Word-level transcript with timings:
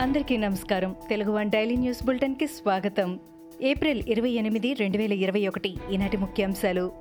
అందరికీ 0.00 0.36
నమస్కారం. 0.36 0.96
Telugu 1.08 1.32
one 1.32 1.50
daily 1.50 1.76
news 1.76 2.04
బులెటిన్కి 2.04 2.46
స్వాగతం. 2.46 3.20
ఏప్రిల్ 3.62 4.02
ఇరవై 4.08 4.30
ఎనిమిది 4.30 4.74
రెండు 4.74 4.98
వేల 4.98 5.12
ఇరవై 5.12 5.48
ఒకటి 5.48 5.74
ఈనాటి 5.92 6.16
ముఖ్యాంశాలు. 6.16 6.92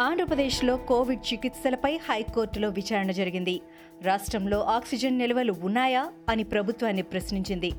ఆంధ్రప్రదేశ్లో 0.00 0.76
కోవిడ్ 0.76 1.32
చికిత్సలపై 1.32 1.96
హైకోర్టులో 1.96 2.68
విచారణ 2.68 3.10
జరిగింది. 3.10 3.60
రాష్ట్రంలో 4.02 4.60
ఆక్సిజన్ 4.60 5.18
నిల్వలు 5.18 5.54
ఉన్నాయా 5.62 6.08
అని 6.28 6.44
ప్రభుత్వాన్ని 6.44 7.02
ప్రశ్నించింది. 7.02 7.70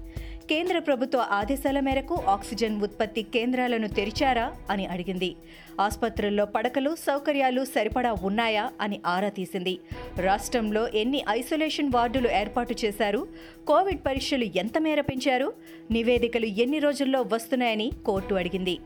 కేంద్ర 0.50 0.80
ప్రభుత్వ 0.80 1.20
ఆదేశాల 1.32 1.80
మేరకు 1.80 2.16
ఆక్సిజన్ 2.28 2.82
ఉత్పత్తి 2.82 3.22
కేంద్రాలను 3.22 3.88
తెరిచారా 3.88 4.54
అని 4.70 4.86
అడిగింది. 4.86 5.36
ఆసుపత్రుల్లో 5.82 6.46
పడకలు 6.46 6.96
సౌకర్యాలు 6.96 7.66
సరిపడా 7.66 8.14
ఉన్నాయా 8.14 8.70
అని 8.82 9.00
ఆరా 9.06 9.30
తీసింది. 9.30 9.80
రాష్ట్రంలో 10.18 10.88
ఎన్ని 10.88 11.26
ఐసోలేషన్ 11.30 11.92
వార్డులు 11.96 12.30
ఏర్పాటు 12.30 12.76
చేశారు? 12.86 13.28
కోవిడ్ 13.68 14.00
పరీక్షలు 14.06 14.44
ఎంత 14.44 14.78
మేర 14.78 15.02
పెంచారు? 15.02 15.54
నివేదికలు 15.92 16.46
ఎన్ని 16.46 16.80
రోజుల్లో 16.80 17.22
వస్తున్నాయని 17.22 17.92
కోర్టు 18.06 18.36
అడిగింది. 18.36 18.80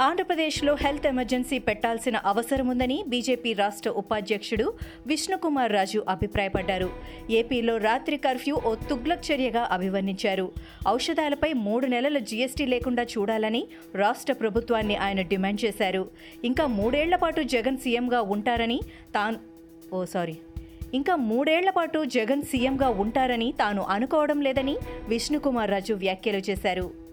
ఆంధ్రప్రదేశ్లో 0.00 0.74
హెల్త్ 0.74 1.06
ఎమర్జెన్సీ 1.06 1.58
పెట్టాల్సిన 1.58 2.16
అవసరం 2.16 2.68
ఉందని 2.68 3.04
బీజేపీ 3.08 3.52
రాష్ట్ర 3.52 3.90
ఉపాధ్యక్షుడు 3.90 4.72
విష్ణుకుమార్ 5.06 5.72
రాజు 5.72 6.04
అభిప్రాయపడ్డారు. 6.08 6.90
ఏపీలో 7.30 7.76
రాత్రి 7.76 8.16
కర్ఫ్యూ 8.16 8.60
ఓ 8.66 8.74
తుగ్లక్ 8.74 9.32
చర్యగా 9.32 9.68
అభివర్ణించారు. 9.70 10.52
ఔషధాలపై 10.88 11.52
మూడు 11.52 11.86
నెలల 11.86 12.18
జీఎస్టీ 12.18 12.66
లేకుండా 12.66 13.02
చూడాలని 13.02 13.66
రాష్ట్ర 13.94 14.32
ప్రభుత్వాన్ని 14.32 14.96
ఆయన 14.96 15.22
డిమాండ్ 15.22 15.64
చేశారు. 15.64 16.08
ఇంకా 16.44 16.66
మూడేళ్ళ 16.66 17.16
పాటు 17.16 17.42
జగన్ 17.42 17.78
సీఎంగా 17.78 18.22
ఉంటారని 18.22 18.80
తాను 19.14 19.38
ఓ 19.92 20.04
సారీ. 20.04 20.38
ఇంకా 20.94 21.16
మూడేళ్ళ 21.16 21.70
పాటు 21.70 22.04
జగన్ 22.04 22.42
సీఎంగా 22.42 22.88
ఉంటారని 22.88 23.54
తాను 23.60 23.82
అనుకోవడం 23.82 24.40
లేదని 24.40 24.78
విష్ణుకుమార్ 25.08 25.70
రాజు 25.70 25.94
వ్యాఖ్యలు 25.94 26.42
చేశారు. 26.50 27.07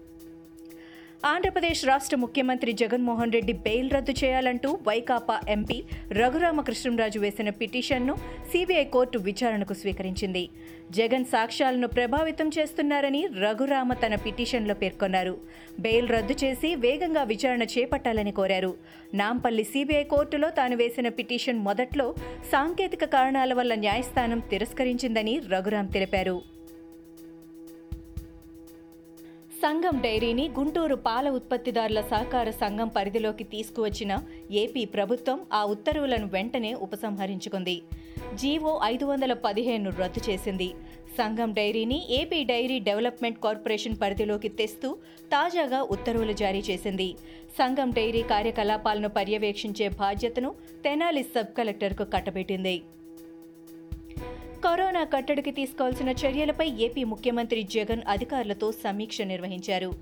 ఆంధ్రప్రదేశ్ 1.30 1.80
రాష్ట్ర 1.88 2.16
ముఖ్యమంత్రి 2.22 2.72
జగన్మోహన్ 2.80 3.32
రెడ్డి 3.36 3.52
బెయిల్ 3.64 3.88
రద్దు 3.90 4.12
చేయాలంటూ 4.20 4.68
వైకాపా 4.88 5.36
ఎంపీ 5.48 5.78
రఘురామకృష్ణంరాజు 6.12 7.18
వేసిన 7.18 7.50
పిటిషన్ను 7.60 8.14
సిబిఐ 8.50 8.84
కోర్టు 8.84 9.18
విచారణకు 9.18 9.74
స్వీకరించింది. 9.80 10.44
జగన్ 10.90 11.26
సాక్ష్యాలను 11.32 11.88
ప్రభావితం 11.88 12.48
చేస్తున్నారని 12.58 13.22
రఘురామ 13.44 13.92
తన 13.92 14.14
పిటిషన్లో 14.14 14.74
పేర్కొన్నారు. 14.82 15.34
బెయిల్ 15.80 16.12
రద్దు 16.16 16.36
చేసి 16.44 16.74
వేగంగా 16.84 17.22
విచారణ 17.32 17.62
చేపట్టాలని 17.76 18.32
కోరారు. 18.32 18.72
నాంపల్లి 19.14 19.64
సిబిఐ 19.72 20.04
కోర్టులో 20.14 20.50
తాను 20.50 20.76
వేసిన 20.76 21.08
పిటిషన్ 21.20 21.64
మొదట్లో 21.68 22.08
సాంకేతిక 22.52 23.04
కారణాల 23.16 23.52
వల్ల 23.52 23.74
న్యాయస్థానం 23.86 24.42
తిరస్కరించిందని 24.52 25.36
రఘురాం 25.54 25.88
తెలిపారు. 25.96 26.55
సంఘం 29.62 30.00
డైరీని 30.00 30.50
గుంటూరు 30.58 30.94
పాల 30.94 31.30
ఉత్పత్తిదారుల 31.30 32.00
సహకార 32.00 32.50
సంఘం 32.50 32.88
పరిధిలోకి 32.88 33.44
తీసుకువచ్చిన 33.44 34.18
ఏపీ 34.50 34.84
ప్రభుత్వం 34.84 35.40
ఆ 35.52 35.64
ఉత్తర్వులను 35.64 36.26
వెంటనే 36.26 36.74
ఉపసంహరించుకుంది. 36.74 37.82
జీవో 38.34 38.80
ఐదు 38.84 39.04
వందల 39.04 39.32
పదిహేను 39.32 39.90
రద్దు 39.90 40.30
చేసింది. 40.30 40.68
సంఘం 41.18 41.52
డైరీని 41.52 42.06
ఏపీ 42.10 42.44
డైరీ 42.44 42.78
డెవలప్మెంట్ 42.78 43.38
కార్పొరేషన్ 43.44 43.96
పరిధిలోకి 44.02 44.48
తెస్తూ 44.48 44.96
తాజాగా 45.32 45.82
ఉత్తర్వులు 45.82 46.32
జారీ 46.32 46.58
చేసింది. 46.58 47.14
సంఘం 47.58 47.90
డైరీ 47.90 48.22
కార్యకలాపాలను 48.22 49.08
పర్యవేక్షించే 49.08 49.88
బాధ్యతను 49.88 50.54
తెనాలి 50.84 51.22
సబ్ 51.22 51.56
కలెక్టర్కు 51.58 52.04
కట్టబెట్టింది. 52.04 52.82
కరోనా 54.66 55.04
కట్టడికి 55.04 55.50
తీసుకోవాల్సిన 55.50 56.08
చర్యలపై 56.08 56.68
ఏపీ 56.68 57.04
ముఖ్యమంత్రి 57.04 57.62
జగన్ 57.62 58.02
అధికారులతో 58.08 58.72
సమీక్ష 58.72 59.22
నిర్వహించారు. 59.22 59.92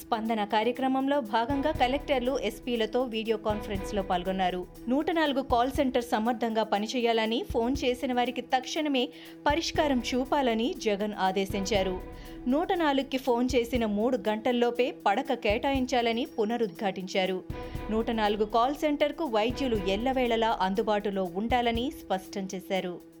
స్పందన 0.00 0.44
కార్యక్రమంలో 0.44 1.20
భాగంగా 1.20 1.70
కలెక్టర్లు 1.70 2.38
ఎస్పీలతో 2.38 3.02
వీడియో 3.02 3.36
కాన్ఫరెన్స్లో 3.36 4.02
పాల్గొన్నారు. 4.02 4.66
నూట 4.88 5.10
నాలుగు 5.10 5.42
కాల్ 5.42 5.70
సెంటర్ 5.70 6.04
సమర్థంగా 6.04 6.62
పనిచేయాలని 6.62 7.44
ఫోన్ 7.52 7.76
చేసిన 7.84 8.12
వారికి 8.12 8.40
తక్షణమే 8.40 9.08
పరిష్కారం 9.46 10.02
చూపాలని 10.14 10.74
జగన్ 10.78 11.14
ఆదేశించారు. 11.18 12.00
నూట 12.48 12.72
నాలుగుకి 12.72 13.18
ఫోన్ 13.18 13.48
చేసిన 13.56 13.86
మూడు 13.86 14.18
గంటల్లోపే 14.28 14.94
పడక 15.06 15.32
కేటాయించాలని 15.32 16.24
పునరుద్ఘాటించారు. 16.24 17.42
నూట 17.90 18.10
నాలుగు 18.10 18.44
కాల్ 18.44 18.74
సెంటర్కు 18.74 19.24
వైద్యులు 19.24 19.76
ఎల్లవేళలా 19.76 20.58
అందుబాటులో 20.60 21.24
ఉండాలని 21.34 21.90
స్పష్టం 21.90 22.48
చేశారు. 22.54 23.14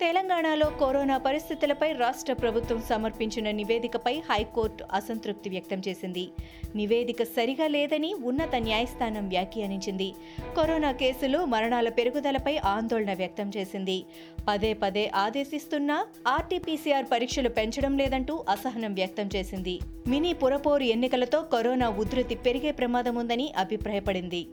తెలంగాణలో 0.00 0.66
కరోనా 0.66 1.18
పరిస్థితులపై 1.18 1.92
రాష్ట్ర 1.92 2.32
ప్రభుత్వం 2.32 2.82
సమర్పించిన 2.82 3.50
నివేదికపై 3.50 4.22
హైకోర్టు 4.30 4.84
అసంతృప్తి 4.92 5.50
వ్యక్తం 5.50 5.82
చేసింది. 5.88 6.28
నివేదిక 6.74 7.22
సరిగా 7.22 7.66
లేదని 7.66 8.14
ఉన్నత 8.14 8.56
న్యాయస్థానం 8.56 9.28
వ్యాఖ్యానించింది. 9.28 10.12
కరోనా 10.56 10.92
కేసులు 10.92 11.44
మరణాల 11.44 11.88
పెరుగుదలపై 11.88 12.56
ఆందోళన 12.56 13.14
వ్యక్తం 13.14 13.50
చేసింది. 13.56 14.04
పదే 14.48 14.72
పదే 14.74 15.10
ఆదేశిస్తున్నా 15.14 16.06
ఆర్టీపీసీఆర్ 16.26 17.04
పరీక్షలు 17.12 17.48
పెంచడం 17.48 17.98
లేదంటూ 17.98 18.44
అసహనం 18.48 18.94
వ్యక్తం 18.94 19.28
చేసింది. 19.36 19.80
మినీ 20.06 20.32
పురపోరు 20.32 20.82
ఎన్నికలతో 20.82 21.42
కరోనా 21.42 21.88
ఉధృతి 21.88 22.34
పెరిగే 22.34 22.70
ప్రమాదం 22.72 23.14
ఉందని 23.14 23.52
అభిప్రాయపడింది. 23.56 24.46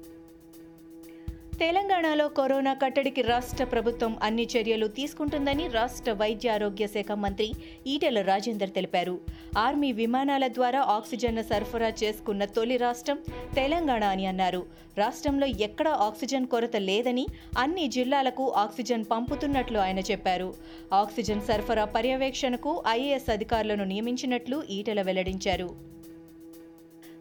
తెలంగాణలో 1.59 2.27
కరోనా 2.27 2.73
కట్టడికి 2.73 3.21
రాష్ట్ర 3.21 3.63
ప్రభుత్వం 3.63 4.17
అన్ని 4.23 4.47
చర్యలు 4.53 4.87
తీసుకుంటుందని 4.87 5.67
రాష్ట్ర 5.67 6.11
వైద్య 6.11 6.49
ఆరోగ్య 6.49 6.87
శాఖ 6.87 7.11
మంత్రి 7.11 7.51
ఈటెల 7.87 8.21
రాజేందర్ 8.21 8.69
తెలిపారు. 8.69 9.19
ఆర్మీ 9.57 9.91
విమానాల 9.91 10.47
ద్వారా 10.47 10.81
ఆక్సిజన్ 10.81 11.43
సరఫరా 11.43 11.93
చేసుకున్న 12.03 12.45
తొలి 12.45 12.77
రాష్ట్రం 12.77 13.19
తెలంగాణ 13.55 14.03
అని 14.03 14.25
అన్నారు. 14.25 14.65
రాష్ట్రంలో 14.97 15.47
ఎక్కడా 15.47 15.91
ఆక్సిజన్ 15.91 16.47
కొరత 16.47 16.75
లేదని 16.75 17.27
అన్ని 17.57 17.87
జిల్లాలకు 17.87 18.51
ఆక్సిజన్ 18.51 19.05
పంపుతున్నట్లు 19.11 19.79
ఆయన 19.79 19.99
చెప్పారు. 19.99 20.53
ఆక్సిజన్ 20.93 21.41
సరఫరా 21.41 21.85
పర్యవేక్షణకు 21.85 22.83
ఐఏఎస్ 22.87 23.31
అధికారులను 23.31 23.83
నియమించినట్లు 23.83 24.63
ఈటెల 24.69 25.01
వెల్లడించారు. 25.01 25.93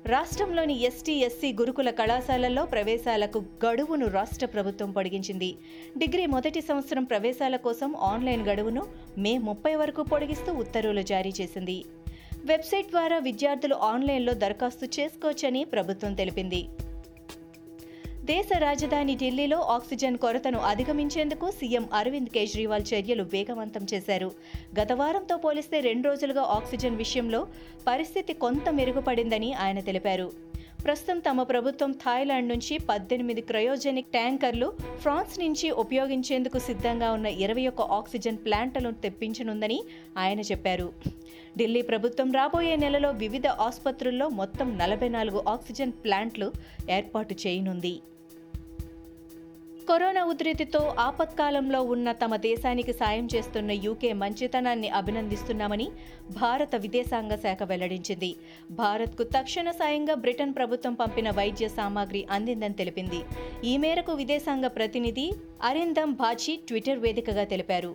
రాష్ట్రంలోని 0.06 0.80
ఎస్టీ 0.82 1.12
ఎస్సీ 1.12 1.52
గురుకుల 1.52 1.90
కళాశాలల్లో 1.90 2.64
ప్రవేశాలకు 2.64 3.44
గడువును 3.64 4.06
రాష్ట్ర 4.06 4.46
ప్రభుత్వం 4.46 4.90
పొడిగించింది. 4.90 5.54
డిగ్రీ 5.98 6.26
మొదటి 6.26 6.60
సంవత్సరం 6.60 7.04
ప్రవేశాల 7.04 7.56
కోసం 7.56 7.96
ఆన్లైన్ 7.96 8.42
గడువును 8.48 8.86
మే 9.18 9.38
ముప్పై 9.38 9.74
వరకు 9.74 10.02
పొడిగిస్తూ 10.02 10.52
ఉత్తర్వులు 10.52 11.02
జారీ 11.02 11.32
చేసింది. 11.40 11.84
వెబ్సైట్ 12.44 12.90
ద్వారా 12.90 13.18
విద్యార్థులు 13.18 13.74
ఆన్లైన్లో 13.74 14.34
దరఖాస్తు 14.34 15.00
చేసుకోవచ్చని 15.00 15.64
ప్రభుత్వం 15.64 16.14
తెలిపింది. 16.14 16.68
దేశ 18.30 18.48
రాజధాని 18.64 19.14
ఢిల్లీలో 19.20 19.56
ఆక్సిజన్ 19.76 20.16
కొరతను 20.24 20.58
అధిగమించేందుకు 20.70 21.46
సీఎం 21.50 21.84
అరవింద్ 21.98 22.30
కేజ్రీవాల్ 22.34 22.84
చర్యలు 22.90 23.24
వేగవంతం 23.32 23.84
చేశారు. 23.92 24.28
గత 24.78 24.92
వారంతో 25.00 25.36
పోలిస్తే 25.44 25.78
రెండు 25.88 26.06
రోజులుగా 26.08 26.44
ఆక్సిజన్ 26.58 27.00
విషయంలో 27.02 27.40
పరిస్థితి 27.88 28.34
కొంత 28.44 28.68
మెరుగుపడిందని 28.78 29.50
ఆయన 29.64 29.80
తెలిపారు. 29.88 30.28
ప్రస్తుతం 30.84 31.18
తమ 31.18 31.42
ప్రభుత్వం 31.42 31.92
థాయిలాండ్ 31.92 32.48
నుంచి 32.48 32.78
పద్దెనిమిది 32.78 33.40
క్రయోజెనిక్ 33.40 34.10
ట్యాంకర్లు 34.12 34.72
ఫ్రాన్స్ 35.00 35.40
నుంచి 35.40 35.70
ఉపయోగించేందుకు 35.70 36.58
సిద్ధంగా 36.58 37.12
ఉన్న 37.12 37.26
ఇరవై 37.26 37.66
ఒక్క 37.66 37.80
ఆక్సిజన్ 37.80 38.38
ప్లాంట్లను 38.38 38.90
తెప్పించనుందని 38.92 39.78
ఆయన 40.16 40.40
చెప్పారు. 40.40 40.92
ఢిల్లీ 41.58 41.82
ప్రభుత్వం 41.82 42.32
రాబోయే 42.32 42.76
నెలలో 42.76 43.10
వివిధ 43.10 43.46
ఆసుపత్రుల్లో 43.46 44.28
మొత్తం 44.28 44.78
నలభై 44.78 45.08
నాలుగు 45.08 45.42
ఆక్సిజన్ 45.48 45.92
ప్లాంట్లు 46.04 46.52
ఏర్పాటు 46.90 47.36
చేయనుంది. 47.46 47.94
కరోనా 49.88 50.24
ఉధృతితో 50.24 50.94
ఆపత్కాలంలో 50.98 51.82
ఉన్న 51.82 52.12
తమ 52.12 52.36
దేశానికి 52.36 52.92
సాయం 52.92 53.28
చేస్తున్న 53.34 53.70
యూకే 53.70 54.12
మంచితనాన్ని 54.12 54.88
అభినందిస్తున్నామని 54.88 55.90
భారత 56.30 56.76
విదేశాంగ 56.76 57.34
శాఖ 57.34 57.62
వెల్లడించింది. 57.62 58.36
భారత్కు 58.70 59.22
తక్షణ 59.22 59.70
సాయంగా 59.70 60.14
బ్రిటన్ 60.14 60.54
ప్రభుత్వం 60.54 60.94
పంపిన 60.94 61.30
వైద్య 61.30 61.68
సామాగ్రి 61.68 62.26
అందిందని 62.30 62.74
తెలిపింది. 62.74 63.20
ఈ 63.64 63.76
మేరకు 63.76 64.12
విదేశాంగ 64.12 64.66
ప్రతినిధి 64.66 65.32
అరిందమ్ 65.62 66.12
బాచి 66.12 66.60
ట్విట్టర్ 66.68 66.98
వేదికగా 66.98 67.44
తెలిపారు. 67.44 67.94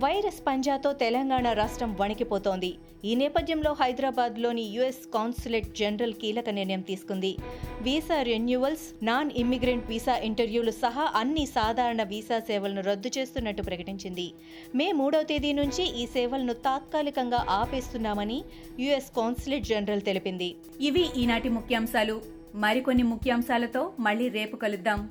వైరస్ 0.00 0.46
పంజాతో 0.46 0.92
తెలంగాణ 0.92 1.52
రాష్ట్రం 1.52 1.96
వణికిపోతోంది. 2.00 2.74
ఈ 3.08 3.14
నేపథ్యంలో 3.14 3.70
హైదరాబాద్లోని 3.80 4.62
యుఎస్ 4.74 5.00
కాన్సులేట్ 5.14 5.66
జనరల్ 5.76 6.14
కీలక 6.20 6.50
నిర్ణయం 6.50 6.80
తీసుకుంది. 6.80 7.36
Visa 7.82 8.22
renewals 8.22 9.04
non 9.04 9.30
immigrant 9.36 9.88
visa 9.88 10.14
ఇంటర్వ్యూలు 10.28 10.70
సహా 10.70 11.04
అన్ని 11.14 11.46
సాధారణ 11.46 12.02
వీసా 12.02 12.38
సేవలను 12.40 12.82
రద్దు 12.82 13.10
చేస్తున్నట్టు 13.18 13.62
ప్రకటించింది. 13.62 14.26
మే 14.74 14.92
మూడవ 14.92 15.22
తేదీ 15.22 15.52
నుంచి 15.52 15.84
ఈ 16.02 16.06
సేవలను 16.06 16.52
తాత్కాలికంగా 16.52 17.46
ఆపేస్తున్నామని 17.50 18.44
యుఎస్ 18.80 19.12
కాన్సులేట్ 19.16 19.64
జనరల్ 19.64 20.00
తెలిపింది. 20.00 20.54
ఇవి 20.80 21.04
ఈనాటి 21.16 21.48
ముఖ్యాంశాలు. 21.48 22.22
మరికొన్ని 22.54 23.02
ముఖ్యాంశాలతో 23.02 23.92
మళ్ళీ 24.00 24.28
రేపు 24.28 24.56
కలుద్దాం. 24.56 25.10